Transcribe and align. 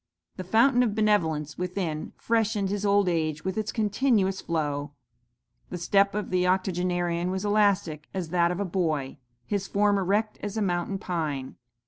The 0.37 0.43
fountain 0.43 0.81
of 0.81 0.95
benevolence 0.95 1.59
within 1.59 2.13
freshened 2.17 2.71
his 2.71 2.87
old 2.87 3.07
age 3.07 3.45
with 3.45 3.55
its 3.55 3.71
continuous 3.71 4.41
flow. 4.41 4.93
The 5.69 5.77
step 5.77 6.15
of 6.15 6.31
the 6.31 6.47
octogenarian 6.47 7.29
was 7.29 7.45
elastic 7.45 8.09
as 8.11 8.29
that 8.29 8.49
of 8.49 8.59
a 8.59 8.65
boy, 8.65 9.19
his 9.45 9.67
form 9.67 9.99
erect 9.99 10.39
as 10.41 10.57
a 10.57 10.61
mountain 10.63 10.97
pine. 10.97 11.55